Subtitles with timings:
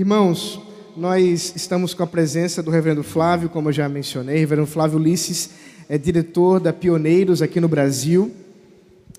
[0.00, 0.58] Irmãos,
[0.96, 4.36] nós estamos com a presença do reverendo Flávio, como eu já mencionei.
[4.36, 5.50] O reverendo Flávio Ulisses
[5.90, 8.34] é diretor da Pioneiros aqui no Brasil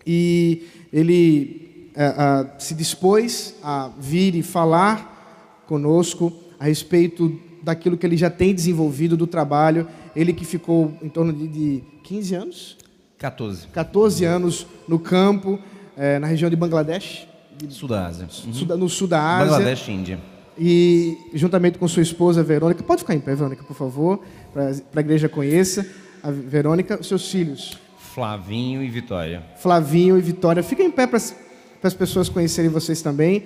[0.08, 8.18] e ele é, se dispôs a vir e falar conosco a respeito daquilo que ele
[8.18, 9.88] já tem desenvolvido do trabalho.
[10.16, 12.78] Ele que ficou em torno de, de 15 anos?
[13.20, 13.68] 14.
[13.68, 15.60] 14 anos no campo,
[15.96, 17.28] é, na região de Bangladesh.
[17.70, 18.28] Sul da Ásia.
[18.48, 18.78] Uhum.
[18.78, 19.58] No sul da Ásia.
[19.58, 20.31] Bangladesh Índia.
[20.58, 24.20] E juntamente com sua esposa Verônica, pode ficar em pé, Verônica, por favor,
[24.54, 25.86] para a igreja conheça.
[26.24, 27.80] A Verônica, seus filhos.
[27.98, 29.44] Flavinho e Vitória.
[29.58, 30.62] Flavinho e Vitória.
[30.62, 33.44] Fiquem em pé para as pessoas conhecerem vocês também.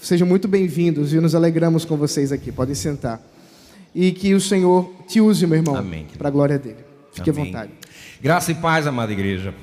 [0.00, 2.52] Sejam muito bem-vindos e nos alegramos com vocês aqui.
[2.52, 3.20] Podem sentar.
[3.94, 5.84] E que o Senhor te use, meu irmão,
[6.18, 6.84] para a glória dele.
[7.12, 7.42] Fique Amém.
[7.42, 7.72] à vontade.
[8.20, 9.54] Graça e paz, amada igreja.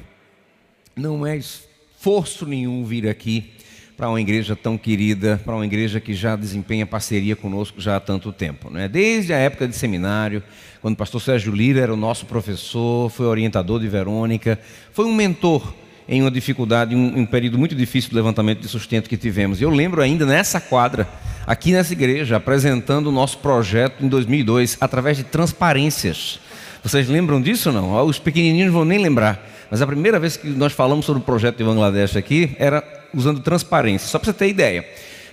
[0.96, 3.54] Não é esforço nenhum vir aqui
[4.00, 8.00] para uma igreja tão querida, para uma igreja que já desempenha parceria conosco já há
[8.00, 8.70] tanto tempo.
[8.70, 8.88] Né?
[8.88, 10.42] Desde a época de seminário,
[10.82, 14.58] quando o pastor Sérgio Lira era o nosso professor, foi orientador de Verônica,
[14.94, 15.74] foi um mentor
[16.08, 19.62] em uma dificuldade, um, um período muito difícil do levantamento de sustento que tivemos.
[19.62, 21.06] Eu lembro ainda nessa quadra,
[21.46, 26.40] aqui nessa igreja, apresentando o nosso projeto em 2002, através de transparências.
[26.82, 28.06] Vocês lembram disso ou não?
[28.06, 29.46] Os pequenininhos vão nem lembrar.
[29.70, 33.40] Mas a primeira vez que nós falamos sobre o projeto de Bangladesh aqui era usando
[33.40, 34.86] transparência, só para você ter ideia.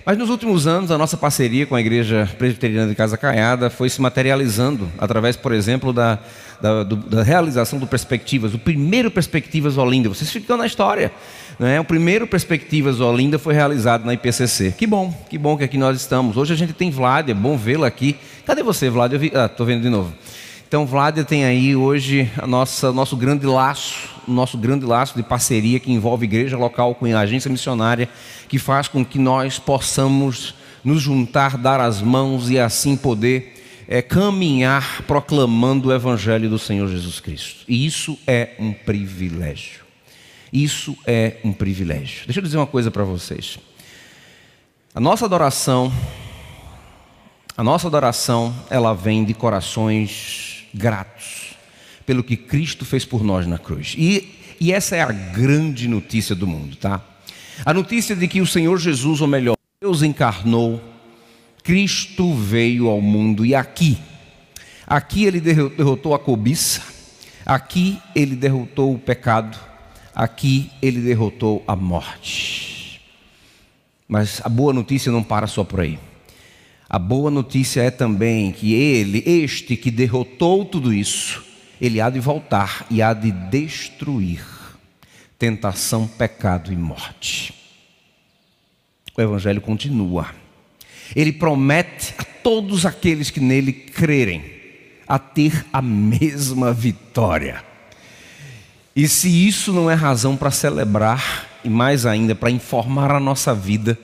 [0.07, 3.89] Mas nos últimos anos, a nossa parceria com a Igreja Presbiteriana de Casa Caiada foi
[3.89, 6.17] se materializando através, por exemplo, da,
[6.61, 10.07] da, do, da realização do Perspectivas, o primeiro Perspectivas Olinda.
[10.07, 11.11] Vocês ficam na história.
[11.59, 11.77] Né?
[11.77, 14.75] O primeiro Perspectivas Olinda foi realizado na IPCC.
[14.77, 16.37] Que bom, que bom que aqui nós estamos.
[16.37, 18.15] Hoje a gente tem Vlad, é bom vê-la aqui.
[18.45, 19.11] Cadê você, Vlad?
[19.17, 19.33] Vi...
[19.35, 20.13] Ah, estou vendo de novo.
[20.67, 25.79] Então, Vládia tem aí hoje a nossa nosso grande laço, nosso grande laço de parceria
[25.79, 28.09] que envolve igreja local com a agência missionária,
[28.49, 30.53] que faz com que nós possamos
[30.83, 36.89] nos juntar, dar as mãos e assim poder é, caminhar proclamando o evangelho do Senhor
[36.89, 37.63] Jesus Cristo.
[37.65, 39.85] E isso é um privilégio.
[40.51, 42.25] Isso é um privilégio.
[42.25, 43.57] Deixa eu dizer uma coisa para vocês.
[44.93, 45.93] A nossa adoração,
[47.55, 51.57] a nossa adoração, ela vem de corações gratos
[52.05, 53.93] pelo que Cristo fez por nós na cruz.
[53.97, 57.01] E, e essa é a grande notícia do mundo, tá?
[57.65, 60.81] A notícia de que o Senhor Jesus, ou melhor, Deus encarnou,
[61.63, 63.97] Cristo veio ao mundo e aqui,
[64.85, 66.81] aqui ele derrotou a cobiça,
[67.45, 69.59] aqui ele derrotou o pecado,
[70.15, 73.01] aqui ele derrotou a morte.
[74.07, 75.99] Mas a boa notícia não para só por aí.
[76.89, 81.43] A boa notícia é também que ele, este que derrotou tudo isso,
[81.81, 84.41] ele há de voltar e há de destruir
[85.37, 87.53] tentação, pecado e morte.
[89.15, 90.27] O evangelho continua.
[91.13, 94.43] Ele promete a todos aqueles que nele crerem
[95.05, 97.63] a ter a mesma vitória.
[98.95, 103.53] E se isso não é razão para celebrar e mais ainda para informar a nossa
[103.53, 103.99] vida,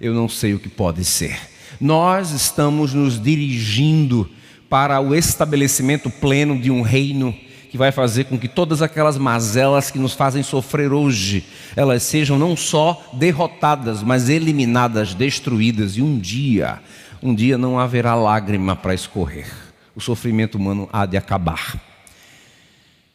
[0.00, 4.28] eu não sei o que pode ser nós estamos nos dirigindo
[4.68, 7.34] para o estabelecimento pleno de um reino
[7.70, 11.44] que vai fazer com que todas aquelas mazelas que nos fazem sofrer hoje,
[11.76, 16.80] elas sejam não só derrotadas, mas eliminadas, destruídas, e um dia,
[17.22, 19.50] um dia não haverá lágrima para escorrer.
[19.94, 21.78] O sofrimento humano há de acabar.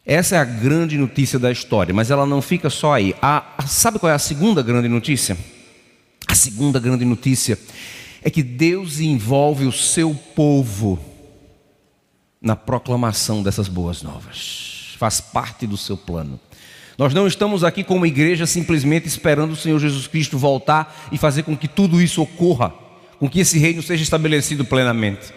[0.06, 3.14] Essa é a grande notícia da história, mas ela não fica só aí.
[3.22, 5.36] A, sabe qual é a segunda grande notícia?
[6.28, 7.58] A segunda grande notícia
[8.24, 10.98] é que Deus envolve o seu povo
[12.40, 14.94] na proclamação dessas boas novas.
[14.98, 16.40] Faz parte do seu plano.
[16.96, 21.42] Nós não estamos aqui como igreja simplesmente esperando o Senhor Jesus Cristo voltar e fazer
[21.42, 22.72] com que tudo isso ocorra,
[23.18, 25.32] com que esse reino seja estabelecido plenamente.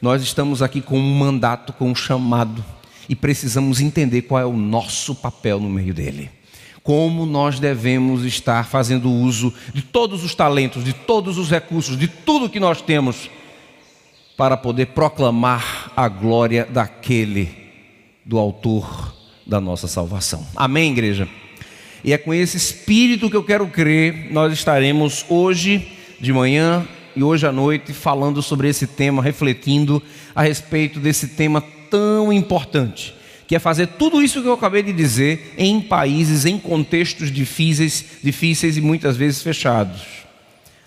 [0.00, 2.64] Nós estamos aqui com um mandato, com um chamado
[3.10, 6.30] e precisamos entender qual é o nosso papel no meio dele
[6.82, 12.08] como nós devemos estar fazendo uso de todos os talentos, de todos os recursos, de
[12.08, 13.30] tudo que nós temos,
[14.36, 17.48] para poder proclamar a glória daquele,
[18.24, 19.14] do Autor
[19.46, 20.46] da nossa salvação.
[20.56, 21.28] Amém, igreja?
[22.04, 27.22] E é com esse espírito que eu quero crer, nós estaremos hoje de manhã e
[27.22, 30.02] hoje à noite falando sobre esse tema, refletindo
[30.34, 33.14] a respeito desse tema tão importante
[33.52, 38.02] que é fazer tudo isso que eu acabei de dizer em países, em contextos difíceis,
[38.24, 40.00] difíceis e muitas vezes fechados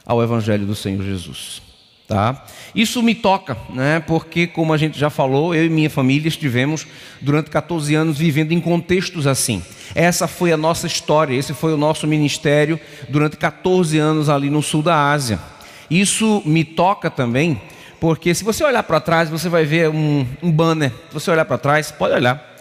[0.04, 1.62] ao Evangelho do Senhor Jesus.
[2.08, 2.44] Tá?
[2.74, 4.00] Isso me toca, né?
[4.00, 6.88] porque, como a gente já falou, eu e minha família estivemos
[7.22, 9.62] durante 14 anos vivendo em contextos assim.
[9.94, 14.64] Essa foi a nossa história, esse foi o nosso ministério durante 14 anos ali no
[14.64, 15.40] sul da Ásia.
[15.88, 17.62] Isso me toca também,
[18.00, 20.90] porque se você olhar para trás, você vai ver um, um banner.
[21.10, 22.55] Se você olhar para trás, pode olhar.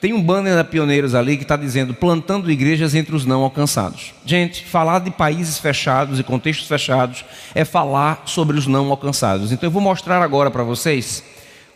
[0.00, 4.14] Tem um banner da Pioneiros ali que está dizendo plantando igrejas entre os não alcançados.
[4.24, 7.24] Gente, falar de países fechados e contextos fechados
[7.54, 9.52] é falar sobre os não alcançados.
[9.52, 11.22] Então eu vou mostrar agora para vocês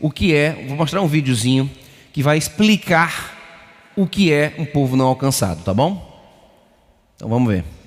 [0.01, 1.71] o que é, vou mostrar um videozinho
[2.13, 3.35] que vai explicar
[3.95, 6.13] o que é um povo não alcançado, tá bom?
[7.17, 7.84] Então vamos ver.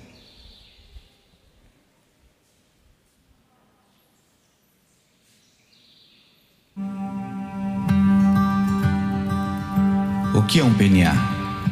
[10.48, 11.12] Que é um PNA?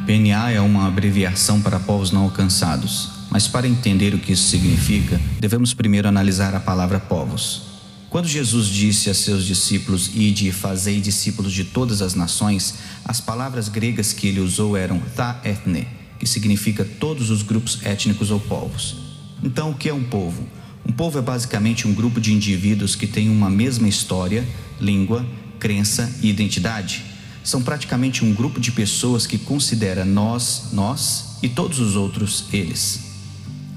[0.05, 5.19] PNA é uma abreviação para povos não alcançados, mas para entender o que isso significa,
[5.39, 7.63] devemos primeiro analisar a palavra povos.
[8.07, 13.19] Quando Jesus disse a seus discípulos: Ide e fazei discípulos de todas as nações, as
[13.19, 15.87] palavras gregas que ele usou eram tha ethne,
[16.19, 18.95] que significa todos os grupos étnicos ou povos.
[19.43, 20.47] Então, o que é um povo?
[20.87, 24.47] Um povo é basicamente um grupo de indivíduos que têm uma mesma história,
[24.79, 25.25] língua,
[25.57, 27.16] crença e identidade
[27.47, 32.99] são praticamente um grupo de pessoas que considera nós, nós e todos os outros eles.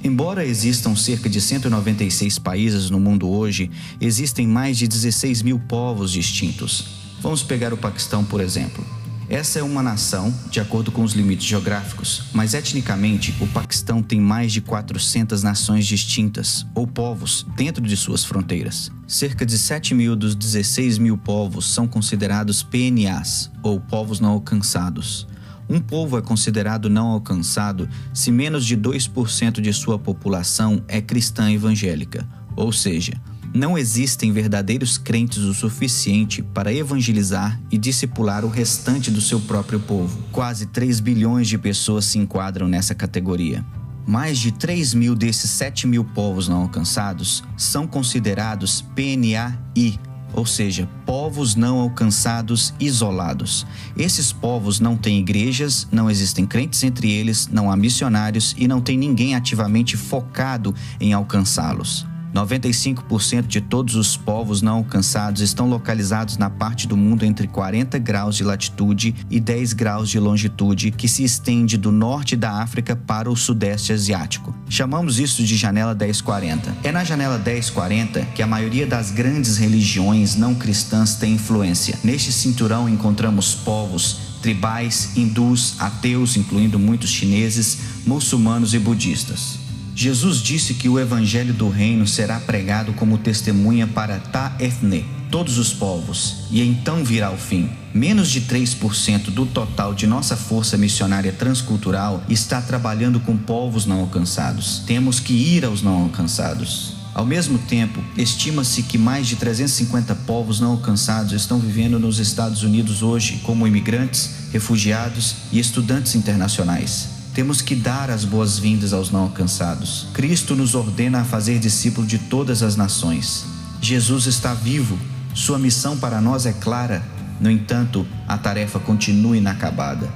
[0.02, 3.70] Embora existam cerca de 196 países no mundo hoje,
[4.00, 6.84] existem mais de 16 mil povos distintos.
[7.20, 8.84] Vamos pegar o Paquistão, por exemplo.
[9.30, 14.20] Essa é uma nação, de acordo com os limites geográficos, mas etnicamente o Paquistão tem
[14.20, 18.90] mais de 400 nações distintas, ou povos, dentro de suas fronteiras.
[19.06, 25.28] Cerca de 7 mil dos 16 mil povos são considerados PNAs, ou povos não alcançados.
[25.68, 31.52] Um povo é considerado não alcançado se menos de 2% de sua população é cristã
[31.52, 33.12] evangélica, ou seja,
[33.52, 39.80] não existem verdadeiros crentes o suficiente para evangelizar e discipular o restante do seu próprio
[39.80, 40.18] povo.
[40.30, 43.64] Quase 3 bilhões de pessoas se enquadram nessa categoria.
[44.06, 49.98] Mais de 3 mil desses 7 mil povos não alcançados são considerados PNAI,
[50.32, 53.66] ou seja, povos não alcançados isolados.
[53.96, 58.80] Esses povos não têm igrejas, não existem crentes entre eles, não há missionários e não
[58.80, 62.09] tem ninguém ativamente focado em alcançá-los.
[62.34, 67.98] 95% de todos os povos não alcançados estão localizados na parte do mundo entre 40
[67.98, 72.94] graus de latitude e 10 graus de longitude, que se estende do norte da África
[72.94, 74.54] para o sudeste asiático.
[74.68, 76.76] Chamamos isso de janela 1040.
[76.82, 81.98] É na janela 1040 que a maioria das grandes religiões não cristãs tem influência.
[82.04, 89.58] Neste cinturão encontramos povos tribais, hindus, ateus, incluindo muitos chineses, muçulmanos e budistas.
[90.00, 95.74] Jesus disse que o evangelho do reino será pregado como testemunha para Taefne, todos os
[95.74, 97.68] povos, e então virá o fim.
[97.92, 104.00] Menos de 3% do total de nossa força missionária transcultural está trabalhando com povos não
[104.00, 104.82] alcançados.
[104.86, 106.94] Temos que ir aos não alcançados.
[107.12, 112.62] Ao mesmo tempo, estima-se que mais de 350 povos não alcançados estão vivendo nos Estados
[112.62, 117.19] Unidos hoje como imigrantes, refugiados e estudantes internacionais.
[117.40, 120.08] Temos que dar as boas-vindas aos não alcançados.
[120.12, 123.46] Cristo nos ordena a fazer discípulo de todas as nações.
[123.80, 124.98] Jesus está vivo,
[125.34, 127.02] sua missão para nós é clara,
[127.40, 130.06] no entanto, a tarefa continua inacabada.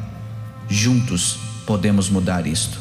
[0.68, 2.78] Juntos podemos mudar isto.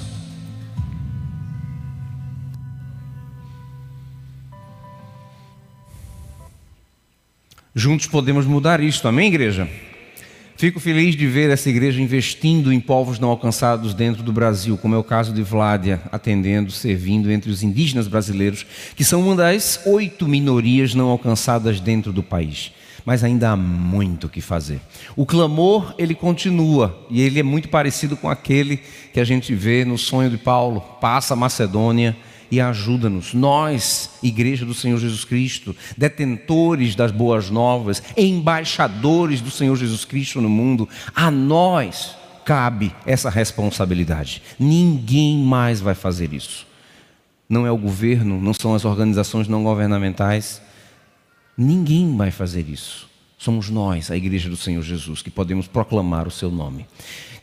[7.73, 9.69] Juntos podemos mudar isto, amém, igreja?
[10.63, 14.95] Fico feliz de ver essa igreja investindo em povos não alcançados dentro do Brasil, como
[14.95, 18.65] é o caso de Vládia, atendendo, servindo entre os indígenas brasileiros,
[18.95, 22.71] que são uma das oito minorias não alcançadas dentro do país.
[23.05, 24.79] Mas ainda há muito o que fazer.
[25.17, 28.79] O clamor, ele continua, e ele é muito parecido com aquele
[29.11, 32.15] que a gente vê no sonho de Paulo: passa a Macedônia
[32.49, 33.33] e ajuda-nos.
[33.33, 40.41] Nós, Igreja do Senhor Jesus Cristo, detentores das boas novas, embaixadores do Senhor Jesus Cristo
[40.41, 44.41] no mundo, a nós cabe essa responsabilidade.
[44.59, 46.67] Ninguém mais vai fazer isso.
[47.47, 50.61] Não é o governo, não são as organizações não governamentais.
[51.57, 53.09] Ninguém vai fazer isso.
[53.37, 56.85] Somos nós, a Igreja do Senhor Jesus, que podemos proclamar o seu nome.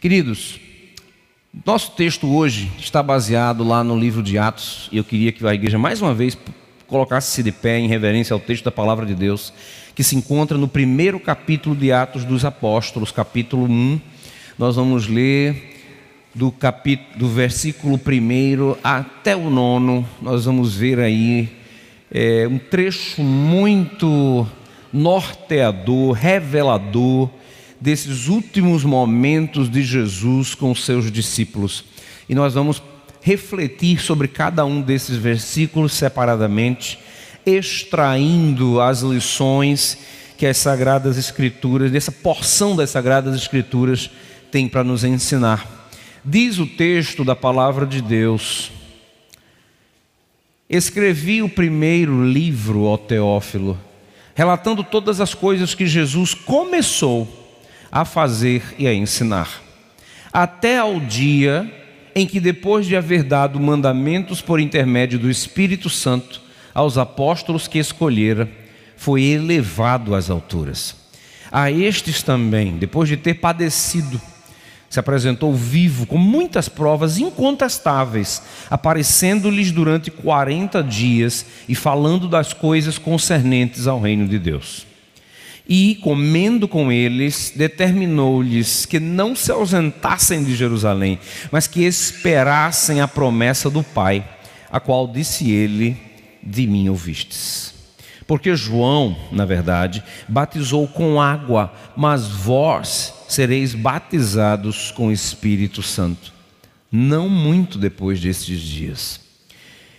[0.01, 0.59] Queridos,
[1.67, 5.53] nosso texto hoje está baseado lá no livro de Atos, e eu queria que a
[5.53, 6.39] igreja mais uma vez
[6.87, 9.53] colocasse-se de pé em reverência ao texto da palavra de Deus,
[9.93, 14.01] que se encontra no primeiro capítulo de Atos dos Apóstolos, capítulo 1.
[14.57, 15.77] Nós vamos ler
[16.33, 21.49] do, capítulo, do versículo 1 até o nono, nós vamos ver aí
[22.13, 24.47] é, um trecho muito
[24.93, 27.29] norteador, revelador
[27.81, 31.85] desses últimos momentos de Jesus com seus discípulos.
[32.29, 32.83] E nós vamos
[33.23, 36.99] refletir sobre cada um desses versículos separadamente
[37.45, 39.99] extraindo as lições
[40.37, 44.11] que as Sagradas Escrituras, dessa porção das Sagradas Escrituras,
[44.51, 45.91] tem para nos ensinar.
[46.25, 48.71] Diz o texto da palavra de Deus:
[50.69, 53.79] Escrevi o primeiro livro, ó Teófilo,
[54.35, 57.40] relatando todas as coisas que Jesus começou
[57.91, 59.63] a fazer e a ensinar,
[60.33, 61.71] até ao dia
[62.15, 66.41] em que, depois de haver dado mandamentos por intermédio do Espírito Santo
[66.75, 68.49] aos apóstolos que escolhera,
[68.97, 70.95] foi elevado às alturas.
[71.51, 74.21] A estes também, depois de ter padecido,
[74.89, 82.99] se apresentou vivo, com muitas provas incontestáveis, aparecendo-lhes durante 40 dias e falando das coisas
[82.99, 84.90] concernentes ao reino de Deus.
[85.73, 91.21] E, comendo com eles, determinou-lhes que não se ausentassem de Jerusalém,
[91.53, 94.29] mas que esperassem a promessa do Pai,
[94.69, 95.97] a qual disse ele:
[96.43, 97.73] De mim ouvistes.
[98.27, 106.33] Porque João, na verdade, batizou com água, mas vós sereis batizados com o Espírito Santo,
[106.91, 109.21] não muito depois destes dias.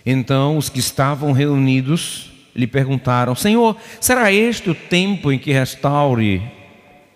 [0.04, 6.42] Então os que estavam reunidos lhe perguntaram: Senhor, será este o tempo em que restaure,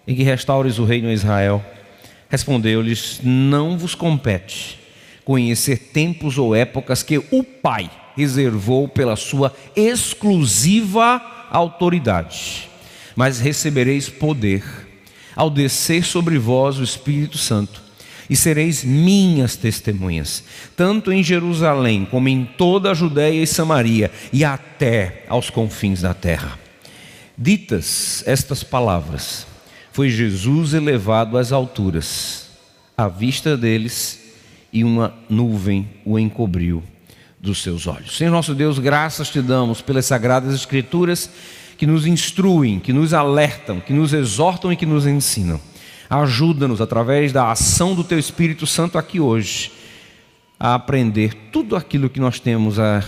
[0.06, 1.64] em que restaures o reino a Israel?
[2.28, 4.78] Respondeu-lhes: Não vos compete
[5.24, 12.68] conhecer tempos ou épocas que o Pai reservou pela sua exclusiva autoridade.
[13.14, 14.64] Mas recebereis poder
[15.34, 17.82] ao descer sobre vós o Espírito Santo,
[18.28, 20.42] e sereis minhas testemunhas,
[20.76, 26.14] tanto em Jerusalém como em toda a Judéia e Samaria e até aos confins da
[26.14, 26.58] terra.
[27.38, 29.46] Ditas estas palavras,
[29.92, 32.48] foi Jesus elevado às alturas,
[32.96, 34.20] à vista deles,
[34.72, 36.82] e uma nuvem o encobriu
[37.40, 38.16] dos seus olhos.
[38.16, 41.30] Senhor nosso Deus, graças te damos pelas sagradas Escrituras
[41.78, 45.60] que nos instruem, que nos alertam, que nos exortam e que nos ensinam.
[46.08, 49.72] Ajuda-nos, através da ação do Teu Espírito Santo aqui hoje,
[50.58, 53.02] a aprender tudo aquilo que nós temos a,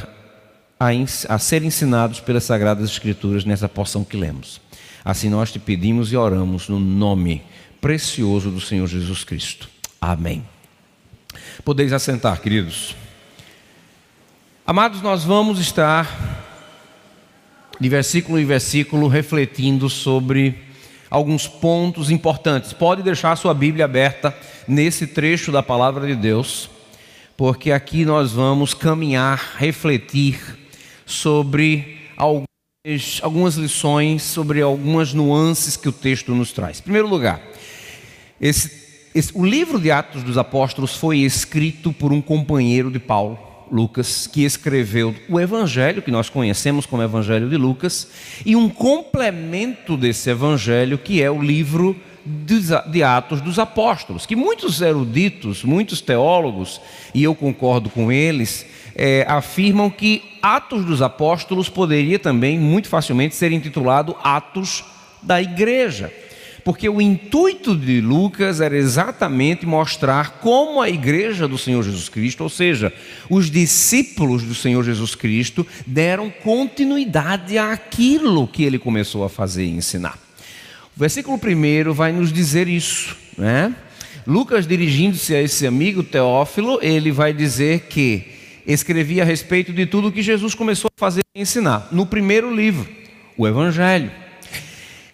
[0.78, 0.88] a,
[1.28, 4.60] a ser ensinados pelas Sagradas Escrituras nessa porção que lemos.
[5.04, 7.42] Assim nós te pedimos e oramos no nome
[7.80, 9.68] precioso do Senhor Jesus Cristo.
[10.00, 10.44] Amém.
[11.64, 12.94] Podeis assentar, queridos.
[14.66, 16.44] Amados, nós vamos estar
[17.80, 20.67] de versículo em versículo refletindo sobre
[21.10, 22.72] alguns pontos importantes.
[22.72, 24.36] Pode deixar a sua Bíblia aberta
[24.66, 26.68] nesse trecho da palavra de Deus,
[27.36, 30.40] porque aqui nós vamos caminhar, refletir
[31.06, 36.80] sobre algumas, algumas lições, sobre algumas nuances que o texto nos traz.
[36.80, 37.40] Em primeiro lugar,
[38.40, 43.38] esse, esse, o livro de Atos dos Apóstolos foi escrito por um companheiro de Paulo,
[43.70, 48.08] Lucas, que escreveu o evangelho que nós conhecemos como Evangelho de Lucas,
[48.44, 54.80] e um complemento desse evangelho que é o livro de Atos dos Apóstolos, que muitos
[54.80, 56.80] eruditos, muitos teólogos,
[57.14, 63.34] e eu concordo com eles, é, afirmam que Atos dos Apóstolos poderia também muito facilmente
[63.34, 64.84] ser intitulado Atos
[65.22, 66.12] da Igreja
[66.68, 72.42] porque o intuito de Lucas era exatamente mostrar como a igreja do Senhor Jesus Cristo,
[72.42, 72.92] ou seja,
[73.30, 79.70] os discípulos do Senhor Jesus Cristo, deram continuidade àquilo que ele começou a fazer e
[79.70, 80.18] ensinar.
[80.94, 83.74] O versículo 1 vai nos dizer isso, né?
[84.26, 88.26] Lucas, dirigindo-se a esse amigo Teófilo, ele vai dizer que
[88.66, 92.86] escrevia a respeito de tudo que Jesus começou a fazer e ensinar, no primeiro livro,
[93.38, 94.27] o Evangelho.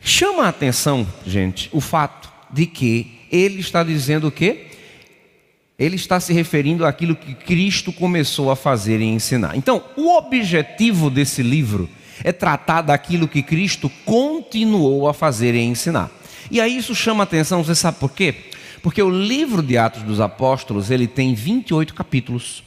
[0.06, 4.66] Chama a atenção, gente, o fato de que ele está dizendo o quê?
[5.78, 9.56] Ele está se referindo àquilo que Cristo começou a fazer e ensinar.
[9.56, 11.88] Então, o objetivo desse livro
[12.22, 16.10] é tratar daquilo que Cristo continuou a fazer e ensinar.
[16.50, 18.34] E aí isso chama a atenção, você sabe por quê?
[18.82, 22.62] Porque o livro de Atos dos Apóstolos, ele tem 28 capítulos.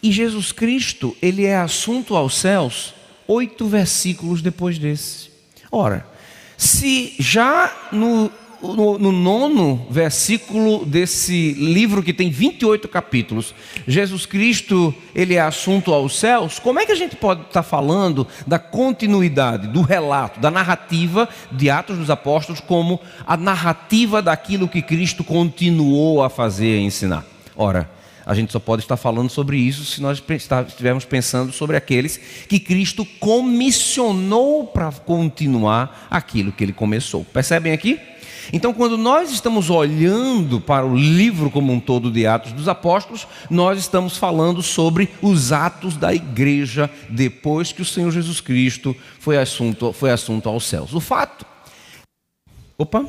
[0.00, 2.94] E Jesus Cristo, ele é assunto aos céus
[3.26, 5.30] oito versículos depois desse.
[5.72, 6.13] Ora,
[6.56, 8.30] se já no,
[8.62, 13.54] no, no, nono versículo desse livro que tem 28 capítulos,
[13.86, 18.26] Jesus Cristo ele é assunto aos céus, como é que a gente pode estar falando
[18.46, 24.82] da continuidade, do relato, da narrativa de Atos dos Apóstolos como a narrativa daquilo que
[24.82, 27.24] Cristo continuou a fazer e ensinar?
[27.56, 27.88] Ora,
[28.26, 30.22] a gente só pode estar falando sobre isso se nós
[30.66, 32.16] estivermos pensando sobre aqueles
[32.48, 37.24] que Cristo comissionou para continuar aquilo que ele começou.
[37.24, 38.00] Percebem aqui?
[38.52, 43.26] Então, quando nós estamos olhando para o livro como um todo de Atos dos Apóstolos,
[43.48, 49.38] nós estamos falando sobre os atos da igreja depois que o Senhor Jesus Cristo foi
[49.38, 50.92] assunto, foi assunto aos céus.
[50.92, 51.46] O fato.
[52.76, 53.06] Opa!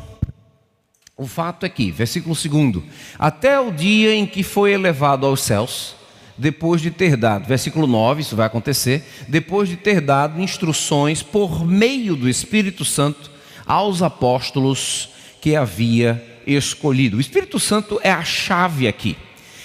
[1.17, 2.83] O fato é que, versículo 2:
[3.17, 5.95] Até o dia em que foi elevado aos céus,
[6.37, 11.65] depois de ter dado, versículo 9, isso vai acontecer, depois de ter dado instruções por
[11.65, 13.31] meio do Espírito Santo
[13.65, 17.15] aos apóstolos que havia escolhido.
[17.15, 19.15] O Espírito Santo é a chave aqui.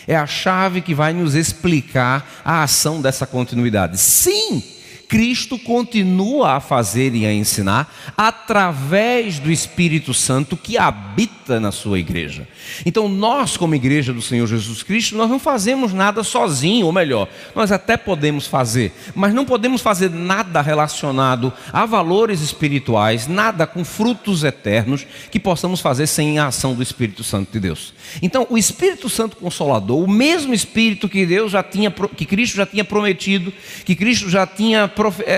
[0.07, 3.99] É a chave que vai nos explicar a ação dessa continuidade.
[3.99, 4.62] Sim,
[5.10, 11.98] Cristo continua a fazer e a ensinar através do Espírito Santo que habita na sua
[11.98, 12.46] igreja.
[12.86, 17.28] Então, nós, como igreja do Senhor Jesus Cristo, nós não fazemos nada sozinho, ou melhor,
[17.56, 23.84] nós até podemos fazer, mas não podemos fazer nada relacionado a valores espirituais, nada com
[23.84, 27.92] frutos eternos que possamos fazer sem a ação do Espírito Santo de Deus.
[28.22, 32.64] Então, o Espírito Santo Consolador, o mesmo Espírito que Deus já tinha, que Cristo já
[32.64, 33.52] tinha prometido,
[33.84, 34.86] que Cristo já tinha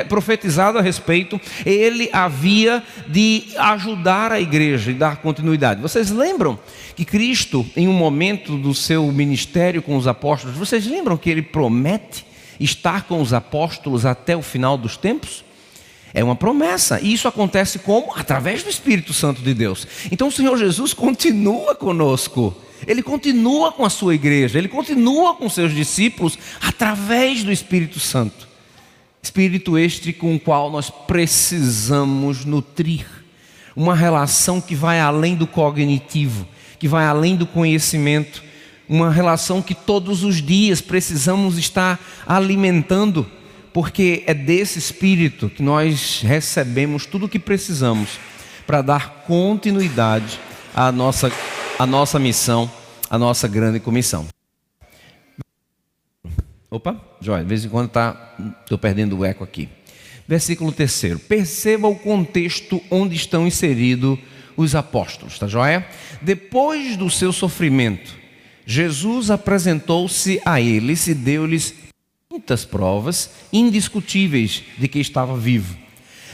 [0.09, 5.81] profetizado a respeito, ele havia de ajudar a igreja e dar continuidade.
[5.81, 6.59] Vocês lembram
[6.95, 11.43] que Cristo, em um momento do seu ministério com os apóstolos, vocês lembram que ele
[11.43, 12.27] promete
[12.59, 15.45] estar com os apóstolos até o final dos tempos?
[16.15, 17.01] É uma promessa.
[17.01, 18.13] E isso acontece como?
[18.15, 19.87] Através do Espírito Santo de Deus.
[20.11, 22.55] Então o Senhor Jesus continua conosco.
[22.87, 28.52] Ele continua com a sua igreja, ele continua com seus discípulos através do Espírito Santo.
[29.25, 33.07] Espírito este com o qual nós precisamos nutrir
[33.77, 38.43] uma relação que vai além do cognitivo, que vai além do conhecimento,
[38.89, 43.25] uma relação que todos os dias precisamos estar alimentando,
[43.73, 48.19] porque é desse espírito que nós recebemos tudo o que precisamos
[48.67, 50.39] para dar continuidade
[50.75, 51.31] à nossa,
[51.79, 52.69] à nossa missão,
[53.09, 54.27] à nossa grande comissão.
[56.73, 59.69] Opa, joia, de vez em quando tá, estou perdendo o eco aqui.
[60.27, 61.19] Versículo 3.
[61.29, 64.19] Perceba o contexto onde estão inseridos
[64.57, 65.87] os apóstolos, tá joia?
[66.23, 68.17] Depois do seu sofrimento,
[68.65, 71.75] Jesus apresentou-se a eles e deu-lhes
[72.31, 75.77] muitas provas indiscutíveis de que estava vivo.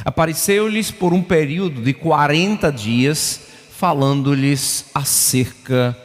[0.04, 3.40] Apareceu-lhes por um período de 40 dias,
[3.72, 5.98] falando-lhes acerca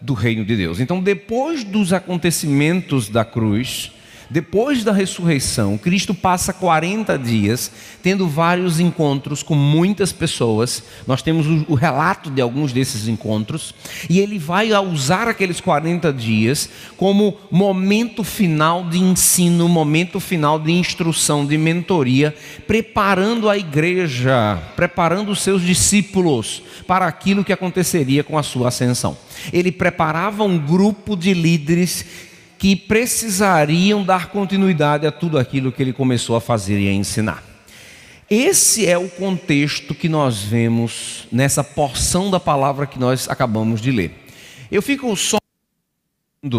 [0.00, 0.80] do reino de Deus.
[0.80, 3.92] Então, depois dos acontecimentos da cruz,
[4.30, 7.68] depois da ressurreição, Cristo passa 40 dias
[8.00, 10.84] tendo vários encontros com muitas pessoas.
[11.04, 13.74] Nós temos o, relato de alguns desses encontros.
[14.08, 20.70] E ele vai usar aqueles 40 dias como momento final de ensino, momento final de
[20.70, 22.32] instrução, de mentoria,
[22.68, 29.18] preparando a igreja, preparando os seus discípulos para aquilo que aconteceria com a sua ascensão.
[29.52, 32.29] Ele preparava um grupo de líderes
[32.60, 37.42] que precisariam dar continuidade a tudo aquilo que ele começou a fazer e a ensinar.
[38.28, 43.90] Esse é o contexto que nós vemos nessa porção da palavra que nós acabamos de
[43.90, 44.12] ler.
[44.70, 45.38] Eu fico só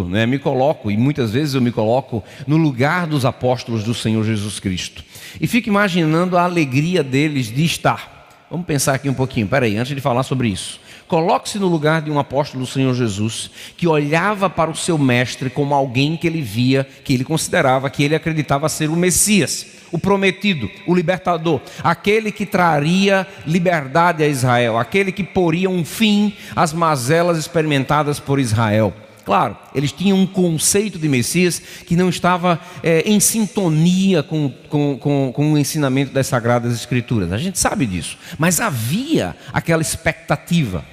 [0.10, 4.24] né, me coloco, e muitas vezes eu me coloco no lugar dos apóstolos do Senhor
[4.24, 5.04] Jesus Cristo.
[5.40, 8.28] E fico imaginando a alegria deles de estar.
[8.50, 10.81] Vamos pensar aqui um pouquinho, peraí, antes de falar sobre isso.
[11.12, 15.50] Coloque-se no lugar de um apóstolo do Senhor Jesus, que olhava para o seu mestre
[15.50, 20.00] como alguém que ele via, que ele considerava, que ele acreditava ser o Messias, o
[20.00, 26.72] prometido, o libertador, aquele que traria liberdade a Israel, aquele que poria um fim às
[26.72, 28.94] mazelas experimentadas por Israel.
[29.26, 34.98] Claro, eles tinham um conceito de Messias que não estava é, em sintonia com, com,
[34.98, 37.34] com, com, o ensinamento das Sagradas Escrituras.
[37.34, 38.18] A gente sabe disso.
[38.40, 40.86] Mas havia aquela expectativa.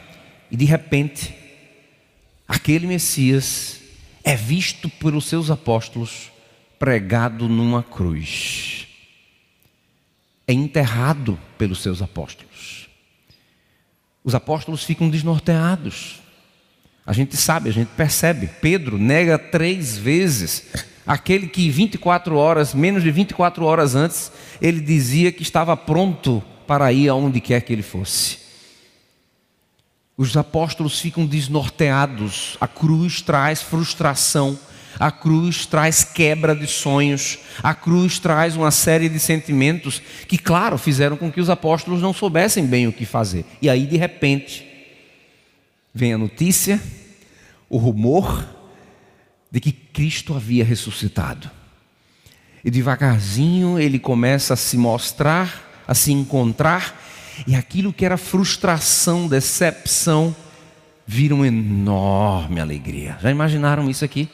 [0.50, 1.34] E de repente,
[2.46, 3.80] aquele Messias
[4.24, 6.30] é visto pelos seus apóstolos
[6.78, 8.86] pregado numa cruz.
[10.46, 12.88] É enterrado pelos seus apóstolos.
[14.24, 16.20] Os apóstolos ficam desnorteados.
[17.04, 18.48] A gente sabe, a gente percebe.
[18.60, 20.66] Pedro nega três vezes
[21.06, 24.30] aquele que 24 horas, menos de 24 horas antes,
[24.60, 28.47] ele dizia que estava pronto para ir aonde quer que ele fosse.
[30.18, 34.58] Os apóstolos ficam desnorteados, a cruz traz frustração,
[34.98, 40.76] a cruz traz quebra de sonhos, a cruz traz uma série de sentimentos que, claro,
[40.76, 43.44] fizeram com que os apóstolos não soubessem bem o que fazer.
[43.62, 44.66] E aí, de repente,
[45.94, 46.82] vem a notícia,
[47.70, 48.44] o rumor
[49.52, 51.48] de que Cristo havia ressuscitado.
[52.64, 57.07] E devagarzinho ele começa a se mostrar, a se encontrar
[57.46, 60.34] E aquilo que era frustração, decepção,
[61.06, 63.16] vira uma enorme alegria.
[63.22, 64.28] Já imaginaram isso aqui?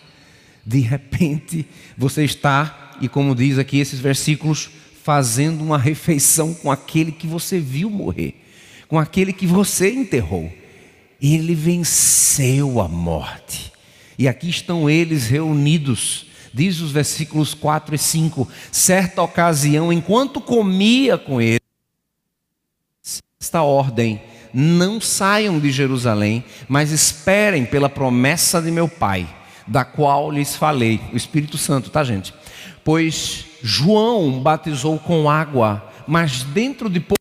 [0.67, 4.71] De repente, você está, e como diz aqui esses versículos,
[5.03, 8.43] fazendo uma refeição com aquele que você viu morrer,
[8.89, 10.51] com aquele que você enterrou.
[11.21, 13.73] Ele venceu a morte.
[14.19, 16.27] E aqui estão eles reunidos.
[16.53, 21.64] Diz os versículos 4 e 5: certa ocasião, enquanto comia com ele,
[23.45, 24.21] esta ordem:
[24.53, 29.29] não saiam de Jerusalém, mas esperem pela promessa de meu Pai,
[29.67, 32.33] da qual lhes falei, o Espírito Santo, tá, gente?
[32.83, 37.15] Pois João batizou com água, mas dentro de pouco.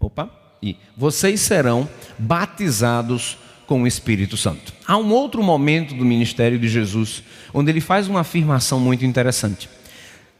[0.00, 0.30] Opa!
[0.62, 1.88] E vocês serão
[2.18, 4.72] batizados com o Espírito Santo.
[4.86, 9.68] Há um outro momento do ministério de Jesus onde ele faz uma afirmação muito interessante,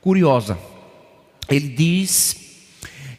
[0.00, 0.58] curiosa.
[1.48, 2.43] Ele diz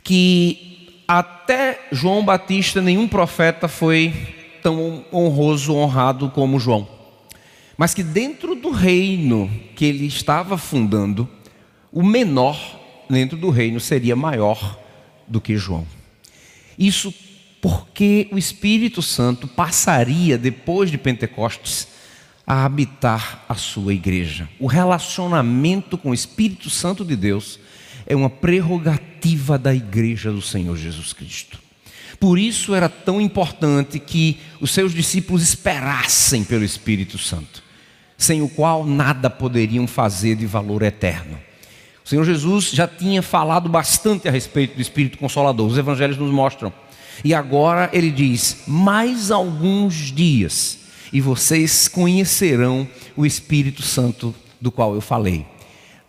[0.05, 4.13] que até João Batista nenhum profeta foi
[4.61, 6.87] tão honroso, honrado como João.
[7.75, 11.27] Mas que dentro do reino que ele estava fundando,
[11.91, 12.57] o menor
[13.09, 14.79] dentro do reino seria maior
[15.27, 15.85] do que João.
[16.77, 17.13] Isso
[17.59, 21.87] porque o Espírito Santo passaria depois de Pentecostes
[22.45, 24.47] a habitar a sua igreja.
[24.59, 27.59] O relacionamento com o Espírito Santo de Deus
[28.05, 31.59] é uma prerrogativa da igreja do Senhor Jesus Cristo.
[32.19, 37.63] Por isso era tão importante que os seus discípulos esperassem pelo Espírito Santo,
[38.17, 41.37] sem o qual nada poderiam fazer de valor eterno.
[42.03, 46.31] O Senhor Jesus já tinha falado bastante a respeito do Espírito Consolador, os evangelhos nos
[46.31, 46.71] mostram.
[47.23, 50.79] E agora ele diz: mais alguns dias,
[51.11, 55.45] e vocês conhecerão o Espírito Santo do qual eu falei.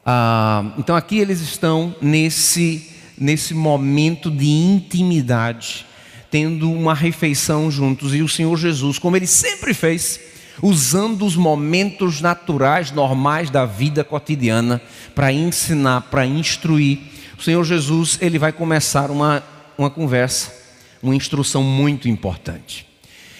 [0.08, 2.88] Ah, então aqui eles estão nesse,
[3.18, 5.84] nesse momento de intimidade,
[6.30, 10.20] tendo uma refeição juntos, e o Senhor Jesus, como ele sempre fez,
[10.62, 14.80] usando os momentos naturais, normais da vida cotidiana,
[15.12, 17.00] para ensinar, para instruir.
[17.36, 19.42] O Senhor Jesus, ele vai começar uma,
[19.76, 20.54] uma conversa,
[21.02, 22.86] uma instrução muito importante.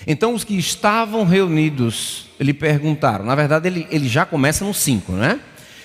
[0.05, 5.12] Então, os que estavam reunidos lhe perguntaram, na verdade, ele, ele já começa no 5,
[5.12, 5.38] né?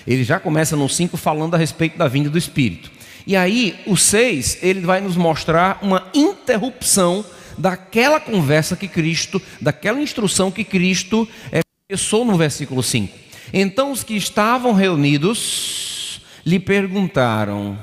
[0.06, 2.90] Ele já começa no 5 falando a respeito da vinda do Espírito.
[3.26, 7.24] E aí, o 6, ele vai nos mostrar uma interrupção
[7.56, 13.16] daquela conversa que Cristo, daquela instrução que Cristo é, começou no versículo 5.
[13.52, 17.78] Então, os que estavam reunidos lhe perguntaram: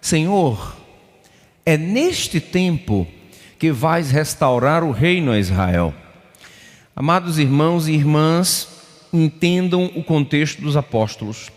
[0.00, 0.76] Senhor,
[1.66, 3.06] é neste tempo
[3.58, 5.94] que vais restaurar o reino a Israel?
[6.94, 8.68] Amados irmãos e irmãs,
[9.12, 11.50] entendam o contexto dos apóstolos.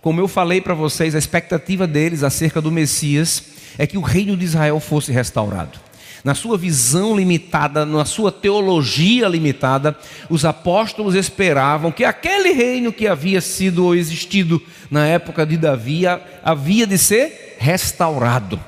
[0.00, 3.42] Como eu falei para vocês, a expectativa deles acerca do Messias
[3.76, 5.78] é que o reino de Israel fosse restaurado.
[6.24, 9.96] Na sua visão limitada, na sua teologia limitada,
[10.28, 16.02] os apóstolos esperavam que aquele reino que havia sido ou existido na época de Davi
[16.42, 18.60] havia de ser restaurado.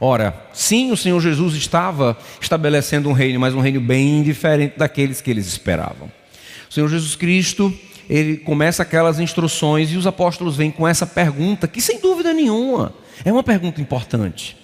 [0.00, 5.20] Ora, sim, o Senhor Jesus estava estabelecendo um reino, mas um reino bem diferente daqueles
[5.20, 6.10] que eles esperavam.
[6.68, 7.72] O Senhor Jesus Cristo,
[8.08, 12.94] ele começa aquelas instruções e os apóstolos vêm com essa pergunta, que sem dúvida nenhuma
[13.24, 14.56] é uma pergunta importante.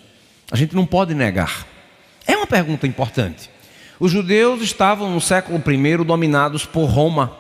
[0.51, 1.67] A gente não pode negar.
[2.27, 3.51] É uma pergunta importante.
[3.99, 7.37] Os judeus estavam no século I dominados por Roma,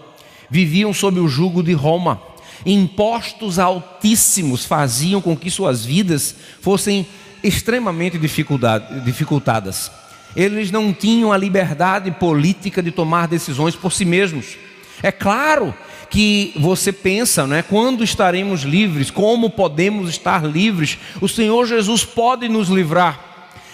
[0.48, 2.22] viviam sob o jugo de Roma.
[2.64, 7.06] Impostos altíssimos faziam com que suas vidas fossem
[7.42, 9.90] extremamente dificultadas
[10.34, 14.56] eles não tinham a liberdade política de tomar decisões por si mesmos.
[15.02, 15.74] É claro
[16.08, 20.98] que você pensa, né, quando estaremos livres, como podemos estar livres?
[21.20, 23.32] O Senhor Jesus pode nos livrar.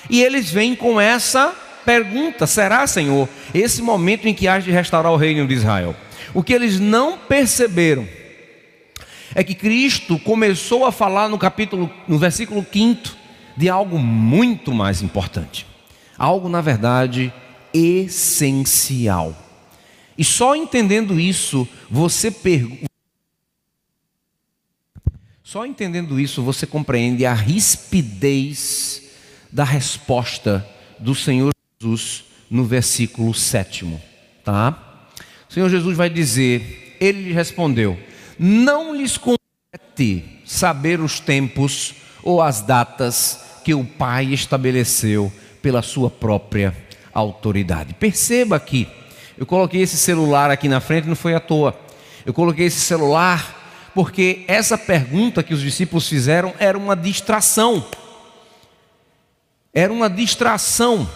[0.08, 5.12] E eles vêm com essa pergunta: será, Senhor, esse momento em que há de restaurar
[5.12, 5.94] o reino de Israel?
[6.32, 8.06] O que eles não perceberam
[9.34, 13.16] é que Cristo começou a falar no capítulo, no versículo 5
[13.56, 15.66] de algo muito mais importante.
[16.18, 17.32] Algo, na verdade,
[17.72, 19.36] essencial.
[20.16, 22.88] E só entendendo isso, você pergunta.
[25.44, 29.02] Só entendendo isso, você compreende a rispidez
[29.50, 33.86] da resposta do Senhor Jesus no versículo 7.
[34.44, 35.06] Tá?
[35.48, 37.98] O Senhor Jesus vai dizer: Ele lhe respondeu:
[38.38, 46.10] Não lhes compete saber os tempos ou as datas que o Pai estabeleceu pela sua
[46.10, 46.76] própria
[47.12, 47.94] autoridade.
[47.94, 48.88] Perceba aqui,
[49.36, 51.78] eu coloquei esse celular aqui na frente, não foi à toa.
[52.26, 53.56] Eu coloquei esse celular
[53.94, 57.84] porque essa pergunta que os discípulos fizeram era uma distração.
[59.72, 61.08] era uma distração,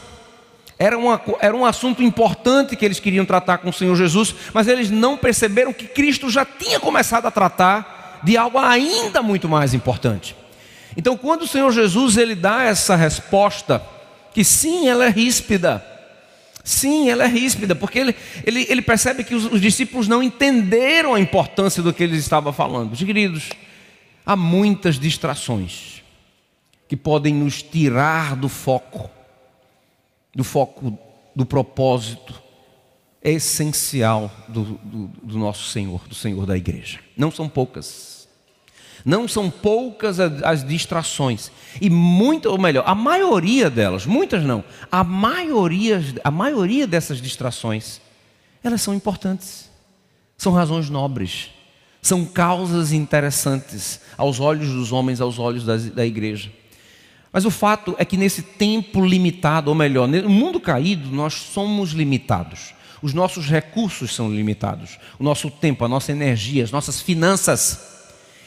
[0.79, 4.69] era, uma, era um assunto importante que eles queriam tratar com o Senhor Jesus, mas
[4.69, 9.75] eles não perceberam que Cristo já tinha começado a tratar de algo ainda muito mais
[9.75, 10.37] importante.
[10.97, 13.83] Então, quando o Senhor Jesus ele dá essa resposta,
[14.35, 15.85] que sim, ela é ríspida,
[16.65, 21.15] sim, ela é ríspida, porque ele, ele, ele percebe que os, os discípulos não entenderam
[21.15, 22.97] a importância do que eles estavam falando.
[22.97, 23.51] Queridos,
[24.25, 26.03] há muitas distrações
[26.89, 29.11] que podem nos tirar do foco,
[30.35, 30.99] do foco
[31.35, 32.43] do propósito
[33.23, 36.99] essencial do, do, do nosso Senhor, do Senhor da igreja.
[37.17, 38.22] Não são poucas.
[39.05, 41.51] Não são poucas as distrações.
[41.81, 48.01] E muito, ou melhor, a maioria delas, muitas não, a maioria, a maioria dessas distrações,
[48.63, 49.71] elas são importantes.
[50.37, 51.51] São razões nobres.
[52.01, 56.51] São causas interessantes aos olhos dos homens, aos olhos da, da igreja.
[57.33, 61.93] Mas o fato é que nesse tempo limitado, ou melhor, no mundo caído, nós somos
[61.93, 62.75] limitados.
[63.01, 64.99] Os nossos recursos são limitados.
[65.19, 67.92] O nosso tempo, a nossa energia, as nossas finanças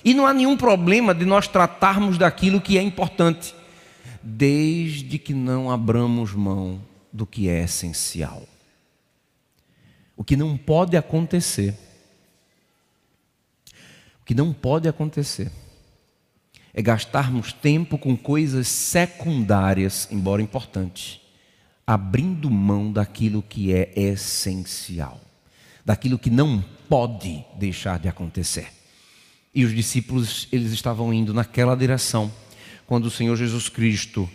[0.06, 3.56] e não há nenhum problema de nós tratarmos daquilo que é importante,
[4.22, 6.80] desde que não abramos mão
[7.12, 8.44] do que é essencial.
[10.16, 11.76] O que não pode acontecer,
[14.22, 15.52] o que não pode acontecer,
[16.72, 21.20] é gastarmos tempo com coisas secundárias, embora importantes,
[21.88, 25.20] abrindo mão daquilo que é essencial,
[25.84, 28.75] daquilo que não pode deixar de acontecer.
[29.56, 32.30] E os discípulos, eles estavam indo naquela direção.
[32.86, 34.30] Quando o Senhor Jesus Cristo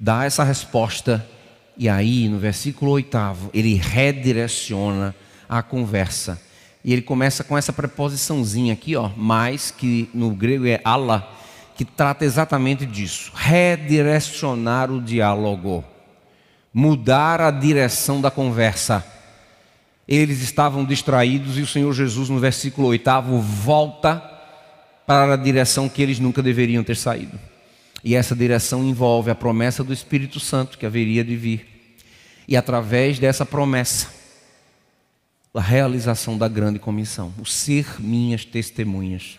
[0.00, 1.28] dá essa resposta,
[1.76, 5.14] e aí no versículo oitavo, ele redireciona
[5.46, 6.40] a conversa.
[6.82, 11.30] E ele começa com essa preposiçãozinha aqui, ó, mais que no grego é ala,
[11.76, 13.30] que trata exatamente disso.
[13.34, 15.84] Redirecionar o diálogo.
[16.72, 19.06] Mudar a direção da conversa.
[20.08, 24.31] Eles estavam distraídos e o Senhor Jesus, no versículo oitavo, volta
[25.12, 27.38] para a direção que eles nunca deveriam ter saído.
[28.02, 31.98] E essa direção envolve a promessa do Espírito Santo que haveria de vir.
[32.48, 34.08] E através dessa promessa,
[35.52, 39.38] a realização da grande comissão, o ser minhas testemunhas.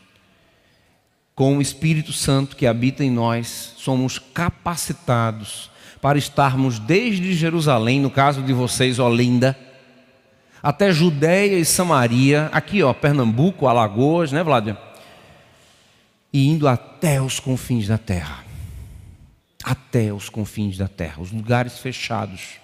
[1.34, 8.12] Com o Espírito Santo que habita em nós, somos capacitados para estarmos desde Jerusalém, no
[8.12, 9.58] caso de vocês, Olinda,
[10.62, 14.78] até Judéia e Samaria, aqui ó, Pernambuco, Alagoas, né, Vládia?
[16.34, 18.44] E indo até os confins da terra.
[19.64, 22.56] Até os confins da terra, os lugares fechados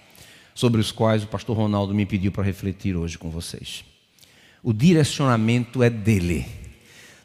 [0.54, 3.84] sobre os quais o pastor Ronaldo me pediu para refletir hoje com vocês.
[4.62, 6.44] O direcionamento é dele.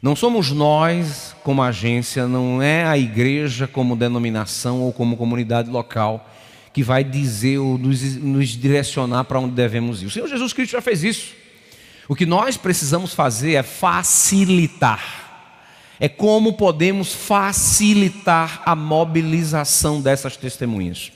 [0.00, 6.30] Não somos nós como agência, não é a igreja como denominação ou como comunidade local
[6.72, 10.06] que vai dizer ou nos, nos direcionar para onde devemos ir.
[10.06, 11.34] O Senhor Jesus Cristo já fez isso.
[12.08, 15.25] O que nós precisamos fazer é facilitar
[15.98, 21.12] é como podemos facilitar a mobilização dessas testemunhas.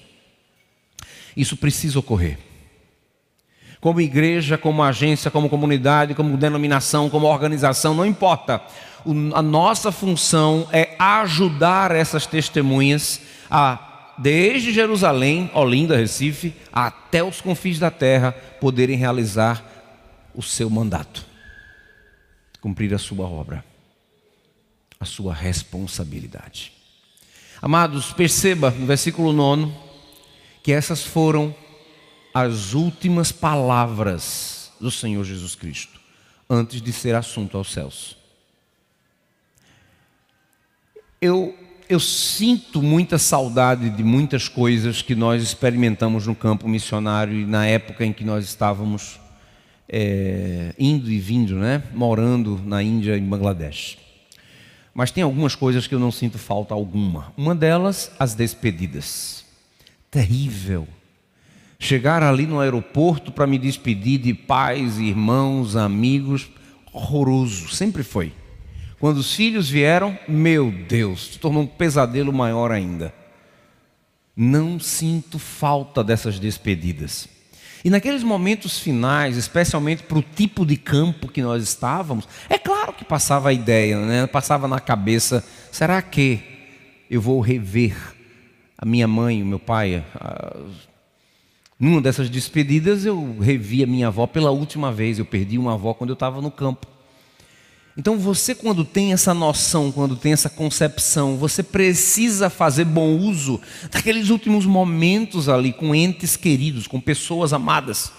[1.36, 2.38] Isso precisa ocorrer.
[3.80, 8.62] Como igreja, como agência, como comunidade, como denominação, como organização, não importa.
[9.34, 17.78] a nossa função é ajudar essas testemunhas a, desde Jerusalém, Olinda, Recife, até os confins
[17.78, 19.64] da terra, poderem realizar
[20.34, 21.24] o seu mandato,
[22.60, 23.69] cumprir a sua obra
[25.00, 26.72] a sua responsabilidade.
[27.62, 29.72] Amados, perceba no versículo 9
[30.62, 31.54] que essas foram
[32.34, 35.98] as últimas palavras do Senhor Jesus Cristo
[36.48, 38.16] antes de ser assunto aos céus.
[41.18, 41.54] Eu,
[41.88, 47.66] eu sinto muita saudade de muitas coisas que nós experimentamos no campo missionário e na
[47.66, 49.18] época em que nós estávamos
[49.88, 51.82] é, indo e vindo, né?
[51.94, 53.99] morando na Índia e Bangladesh.
[54.94, 57.32] Mas tem algumas coisas que eu não sinto falta alguma.
[57.36, 59.44] Uma delas, as despedidas.
[60.10, 60.86] Terrível.
[61.78, 66.50] Chegar ali no aeroporto para me despedir de pais, irmãos, amigos,
[66.92, 68.32] horroroso, sempre foi.
[68.98, 73.14] Quando os filhos vieram, meu Deus, se tornou um pesadelo maior ainda.
[74.36, 77.26] Não sinto falta dessas despedidas.
[77.82, 82.58] E naqueles momentos finais, especialmente para o tipo de campo que nós estávamos, é
[83.00, 84.26] que passava a ideia, né?
[84.26, 86.38] passava na cabeça: será que
[87.10, 87.96] eu vou rever
[88.76, 90.04] a minha mãe, o meu pai?
[91.78, 95.18] Numa dessas despedidas, eu revi a minha avó pela última vez.
[95.18, 96.86] Eu perdi uma avó quando eu estava no campo.
[97.96, 103.58] Então você, quando tem essa noção, quando tem essa concepção, você precisa fazer bom uso
[103.90, 108.12] daqueles últimos momentos ali com entes queridos, com pessoas amadas.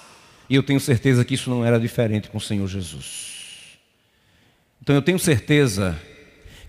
[0.49, 3.30] E eu tenho certeza que isso não era diferente com o Senhor Jesus.
[4.81, 5.99] Então eu tenho certeza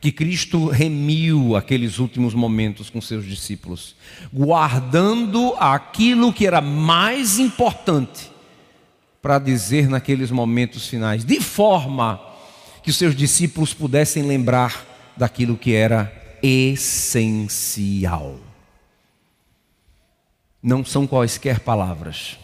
[0.01, 3.95] que Cristo remiu aqueles últimos momentos com seus discípulos,
[4.33, 8.31] guardando aquilo que era mais importante
[9.23, 12.21] para dizer naqueles momentos finais, de forma
[12.83, 14.85] que os seus discípulos pudessem lembrar
[15.17, 18.41] daquilo que era essencial.
[20.61, 22.39] Não são quaisquer palavras,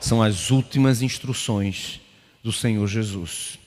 [0.00, 2.00] são as últimas instruções
[2.42, 3.61] do Senhor Jesus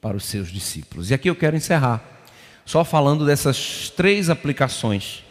[0.00, 1.10] para os seus discípulos.
[1.10, 2.02] E aqui eu quero encerrar,
[2.64, 5.24] só falando dessas três aplicações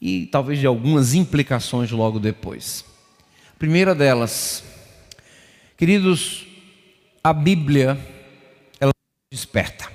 [0.00, 2.84] e talvez de algumas implicações logo depois.
[3.54, 4.62] A primeira delas,
[5.76, 6.46] queridos,
[7.22, 7.98] a Bíblia
[8.78, 8.92] ela
[9.32, 9.90] desperta.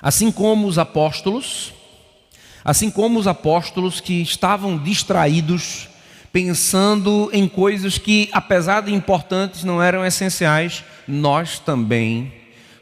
[0.00, 1.74] Assim como os apóstolos,
[2.64, 5.88] assim como os apóstolos que estavam distraídos
[6.32, 12.32] pensando em coisas que, apesar de importantes, não eram essenciais, nós também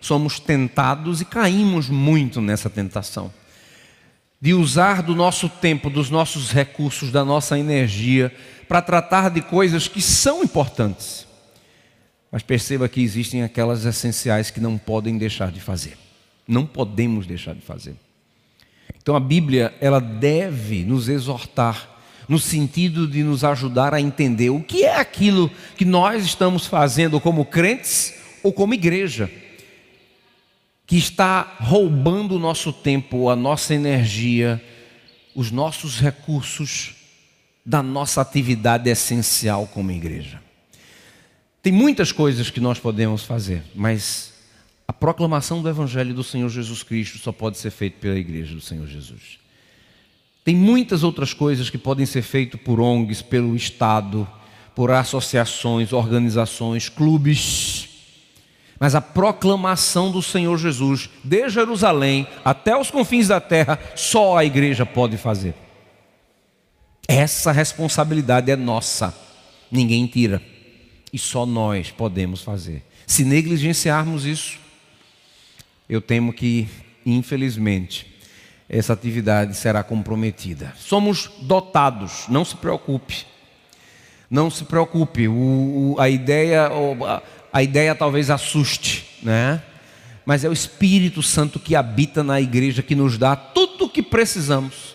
[0.01, 3.33] somos tentados e caímos muito nessa tentação.
[4.41, 8.33] De usar do nosso tempo, dos nossos recursos, da nossa energia,
[8.69, 11.27] para tratar de coisas que são importantes.
[12.31, 15.97] Mas perceba que existem aquelas essenciais que não podem deixar de fazer.
[16.47, 17.97] Não podemos deixar de fazer.
[19.01, 21.97] Então a Bíblia, ela deve nos exortar
[22.29, 27.19] no sentido de nos ajudar a entender o que é aquilo que nós estamos fazendo
[27.19, 29.31] como crentes ou como igreja,
[30.87, 34.63] que está roubando o nosso tempo, a nossa energia,
[35.35, 36.95] os nossos recursos
[37.65, 40.41] da nossa atividade essencial como igreja.
[41.63, 44.33] Tem muitas coisas que nós podemos fazer, mas
[44.87, 48.61] a proclamação do Evangelho do Senhor Jesus Cristo só pode ser feita pela igreja do
[48.61, 49.39] Senhor Jesus.
[50.43, 54.27] Tem muitas outras coisas que podem ser feitas por ONGs, pelo Estado,
[54.75, 57.88] por associações, organizações, clubes.
[58.79, 64.45] Mas a proclamação do Senhor Jesus, de Jerusalém até os confins da terra, só a
[64.45, 65.55] igreja pode fazer.
[67.09, 69.15] Essa responsabilidade é nossa,
[69.71, 70.43] ninguém tira,
[71.13, 72.85] e só nós podemos fazer.
[73.07, 74.59] Se negligenciarmos isso,
[75.89, 76.69] eu temo que,
[77.05, 78.07] infelizmente,
[78.69, 80.75] essa atividade será comprometida.
[80.77, 83.25] Somos dotados, não se preocupe.
[84.31, 86.71] Não se preocupe, o, a, ideia,
[87.53, 89.63] a ideia talvez assuste, né?
[90.29, 94.03] mas é o Espírito Santo que habita na igreja que nos dá tudo o que
[94.03, 94.95] precisamos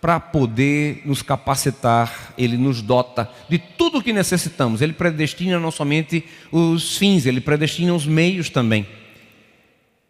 [0.00, 4.82] para poder nos capacitar, Ele nos dota de tudo o que necessitamos.
[4.82, 8.84] Ele predestina não somente os fins, Ele predestina os meios também.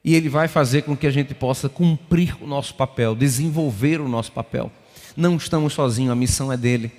[0.03, 4.09] E Ele vai fazer com que a gente possa cumprir o nosso papel, desenvolver o
[4.09, 4.73] nosso papel.
[5.15, 6.91] Não estamos sozinhos, a missão é dele.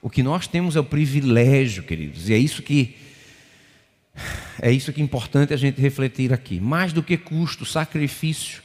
[0.00, 2.94] O que nós temos é o privilégio, queridos, e é isso que
[4.60, 6.60] é isso que é importante a gente refletir aqui.
[6.60, 8.62] Mais do que custo, sacrifício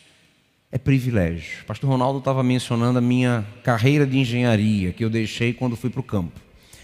[0.71, 1.63] é privilégio.
[1.65, 6.01] Pastor Ronaldo estava mencionando a minha carreira de engenharia que eu deixei quando fui para
[6.01, 6.39] o campo.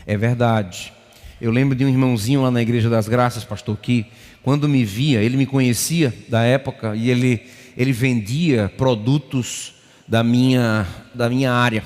[0.06, 0.94] É verdade.
[1.42, 4.06] Eu lembro de um irmãozinho lá na Igreja das Graças, pastor, que
[4.44, 7.42] quando me via, ele me conhecia da época e ele,
[7.76, 9.74] ele vendia produtos
[10.08, 11.84] da minha, da minha área.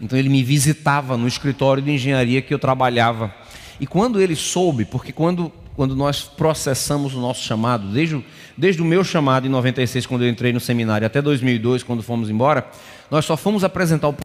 [0.00, 3.34] Então ele me visitava no escritório de engenharia que eu trabalhava.
[3.78, 8.24] E quando ele soube, porque quando, quando nós processamos o nosso chamado, desde,
[8.56, 12.30] desde o meu chamado em 96, quando eu entrei no seminário, até 2002, quando fomos
[12.30, 12.66] embora,
[13.10, 14.16] nós só fomos apresentar o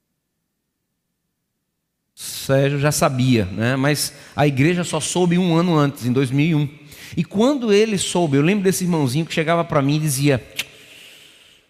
[2.15, 3.75] Sérgio já sabia, né?
[3.75, 6.67] mas a igreja só soube um ano antes, em 2001.
[7.15, 10.43] E quando ele soube, eu lembro desse irmãozinho que chegava para mim e dizia: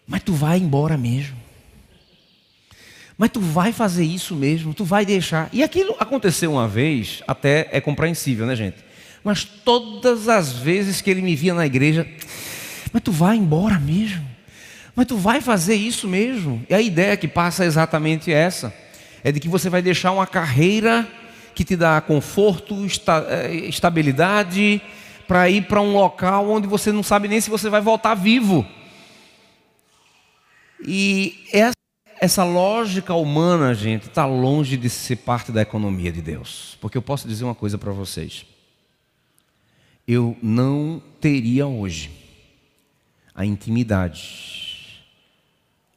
[0.08, 1.38] Mas tu vai embora mesmo.
[3.18, 5.50] Mas tu vai fazer isso mesmo, tu vai deixar.
[5.54, 8.89] E aquilo aconteceu uma vez, até é compreensível, né, gente?
[9.24, 12.08] Mas todas as vezes que ele me via na igreja,
[12.92, 14.26] mas tu vai embora mesmo?
[14.96, 16.66] Mas tu vai fazer isso mesmo?
[16.70, 18.74] E a ideia que passa é exatamente essa:
[19.24, 21.08] é de que você vai deixar uma carreira
[21.54, 22.76] que te dá conforto,
[23.30, 24.82] eh, estabilidade,
[25.28, 28.66] para ir para um local onde você não sabe nem se você vai voltar vivo.
[30.86, 31.74] E essa,
[32.20, 36.78] essa lógica humana, gente, está longe de ser parte da economia de Deus.
[36.82, 38.46] Porque eu posso dizer uma coisa para vocês.
[40.12, 42.10] Eu não teria hoje
[43.36, 45.06] a intimidade,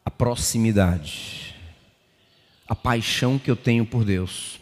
[0.05, 1.55] a proximidade,
[2.69, 4.61] a paixão que eu tenho por Deus,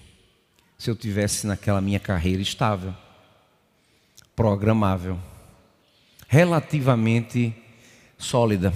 [0.78, 2.94] se eu tivesse naquela minha carreira estável
[4.36, 5.18] programável,
[6.28, 7.52] relativamente
[8.16, 8.72] sólida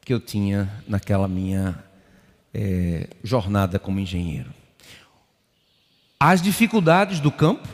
[0.00, 1.84] que eu tinha naquela minha
[2.54, 4.54] é, jornada como engenheiro.
[6.18, 7.68] As dificuldades do campo,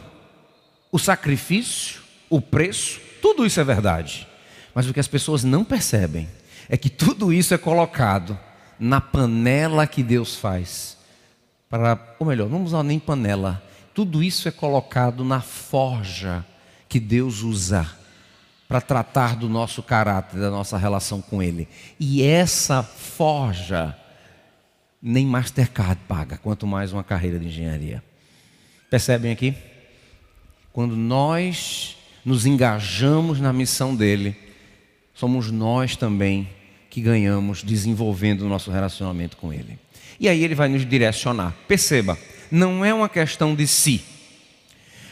[0.97, 4.26] o sacrifício, o preço, tudo isso é verdade.
[4.74, 6.26] Mas o que as pessoas não percebem
[6.70, 8.38] é que tudo isso é colocado
[8.80, 10.97] na panela que Deus faz.
[11.68, 13.62] Para, ou melhor, não vamos usar nem panela.
[13.92, 16.42] Tudo isso é colocado na forja
[16.88, 17.86] que Deus usa
[18.66, 21.68] para tratar do nosso caráter, da nossa relação com Ele.
[22.01, 23.94] E essa forja
[25.03, 28.03] nem Mastercard paga, quanto mais uma carreira de engenharia.
[28.88, 29.75] Percebem aqui?
[30.76, 34.36] Quando nós nos engajamos na missão dele,
[35.14, 36.50] somos nós também
[36.90, 39.78] que ganhamos desenvolvendo o nosso relacionamento com ele.
[40.20, 41.56] E aí ele vai nos direcionar.
[41.66, 42.18] Perceba,
[42.50, 44.02] não é uma questão de si.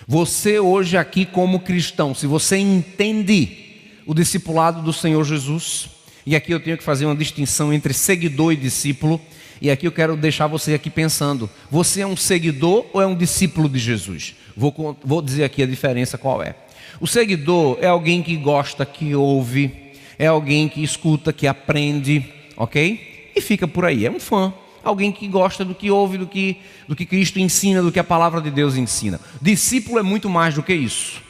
[0.07, 3.57] Você hoje aqui como cristão, se você entende
[4.05, 5.89] o discipulado do Senhor Jesus,
[6.27, 9.19] e aqui eu tenho que fazer uma distinção entre seguidor e discípulo,
[9.63, 13.17] e aqui eu quero deixar você aqui pensando: você é um seguidor ou é um
[13.17, 14.35] discípulo de Jesus?
[14.57, 16.55] Vou, vou dizer aqui a diferença qual é.
[17.01, 22.25] O seguidor é alguém que gosta, que ouve, é alguém que escuta, que aprende,
[22.57, 23.33] ok?
[23.35, 24.53] E fica por aí, é um fã
[24.85, 28.05] alguém que gosta do que ouve, do que, do que Cristo ensina, do que a
[28.05, 29.19] palavra de Deus ensina.
[29.41, 31.23] Discípulo é muito mais do que isso.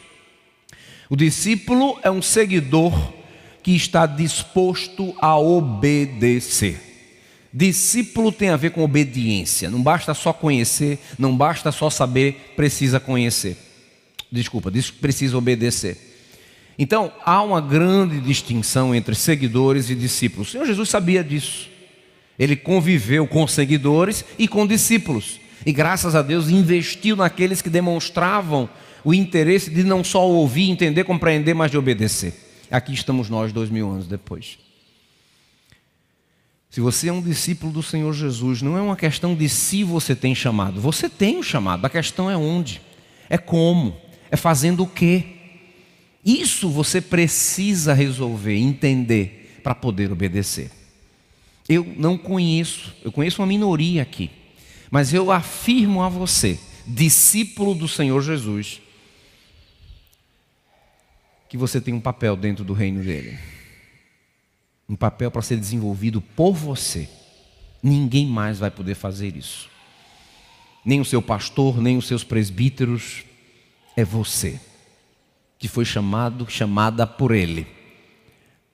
[1.09, 2.93] O discípulo é um seguidor
[3.63, 6.94] que está disposto a obedecer.
[7.57, 9.71] Discípulo tem a ver com obediência.
[9.71, 13.57] Não basta só conhecer, não basta só saber, precisa conhecer.
[14.31, 15.97] Desculpa, precisa obedecer.
[16.77, 20.49] Então, há uma grande distinção entre seguidores e discípulos.
[20.49, 21.69] O Senhor Jesus sabia disso.
[22.37, 25.39] Ele conviveu com seguidores e com discípulos.
[25.65, 28.69] E graças a Deus investiu naqueles que demonstravam
[29.05, 32.35] o interesse de não só ouvir, entender, compreender, mas de obedecer.
[32.69, 34.59] Aqui estamos nós, dois mil anos depois.
[36.75, 40.13] Se você é um discípulo do Senhor Jesus, não é uma questão de se você
[40.13, 40.81] tem chamado.
[40.81, 41.85] Você tem o um chamado.
[41.85, 42.81] A questão é onde,
[43.31, 43.97] é como,
[44.29, 45.25] é fazendo o quê.
[46.25, 50.69] Isso você precisa resolver, entender, para poder obedecer.
[51.69, 54.29] Eu não conheço, eu conheço uma minoria aqui,
[54.91, 58.81] mas eu afirmo a você, discípulo do Senhor Jesus,
[61.49, 63.54] que você tem um papel dentro do reino dele.
[64.89, 67.09] Um papel para ser desenvolvido por você.
[67.83, 69.69] Ninguém mais vai poder fazer isso.
[70.85, 73.25] Nem o seu pastor, nem os seus presbíteros.
[73.97, 74.61] É você
[75.59, 77.67] que foi chamado, chamada por ele,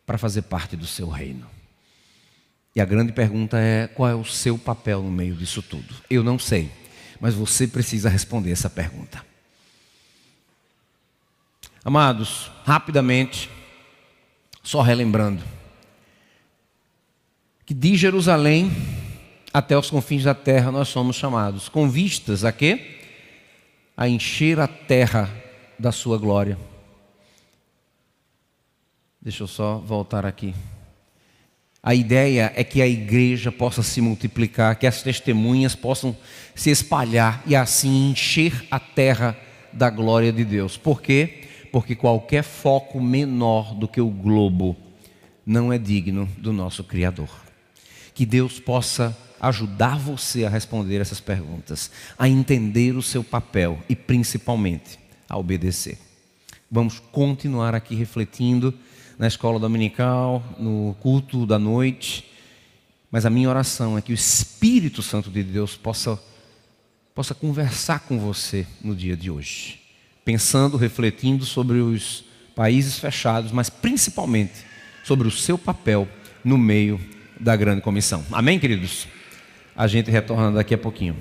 [0.05, 1.47] para fazer parte do seu reino.
[2.75, 5.95] E a grande pergunta é: qual é o seu papel no meio disso tudo?
[6.09, 6.71] Eu não sei,
[7.21, 9.25] mas você precisa responder essa pergunta.
[11.85, 13.49] Amados, rapidamente,
[14.63, 15.43] só relembrando,
[17.71, 18.69] que de Jerusalém
[19.55, 22.97] até os confins da terra nós somos chamados, com vistas a quê?
[23.97, 25.31] A encher a terra
[25.79, 26.59] da sua glória.
[29.23, 30.53] Deixa eu só voltar aqui.
[31.81, 36.17] A ideia é que a igreja possa se multiplicar, que as testemunhas possam
[36.57, 39.39] se espalhar e assim encher a terra
[39.73, 40.77] da glória de Deus.
[40.77, 41.45] Por quê?
[41.71, 44.77] Porque qualquer foco menor do que o globo
[45.47, 47.49] não é digno do nosso Criador.
[48.21, 53.97] Que Deus possa ajudar você a responder essas perguntas, a entender o seu papel e
[53.97, 55.97] principalmente a obedecer.
[56.71, 58.75] Vamos continuar aqui refletindo
[59.19, 62.31] na escola dominical, no culto da noite.
[63.11, 66.23] Mas a minha oração é que o Espírito Santo de Deus possa,
[67.15, 69.81] possa conversar com você no dia de hoje,
[70.27, 72.23] pensando, refletindo sobre os
[72.55, 74.63] países fechados, mas principalmente
[75.05, 76.07] sobre o seu papel
[76.45, 77.01] no meio
[77.41, 78.25] da grande comissão.
[78.31, 79.09] Amém, queridos?
[79.75, 81.17] A gente retorna daqui a pouquinho.